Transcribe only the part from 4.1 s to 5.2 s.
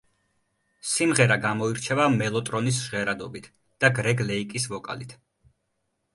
ლეიკის ვოკალით.